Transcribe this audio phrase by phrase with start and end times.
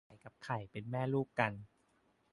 [0.05, 1.53] ไก่กับไข่เป็นแม่ลูกกัน